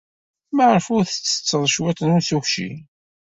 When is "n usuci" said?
2.03-2.71